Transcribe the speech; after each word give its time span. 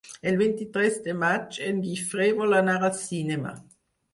El 0.29 0.37
vint-i-tres 0.37 0.95
de 1.07 1.13
maig 1.25 1.59
en 1.67 1.83
Guifré 1.83 2.31
vol 2.41 2.59
anar 2.63 2.79
al 2.89 2.99
cinema. 3.05 3.57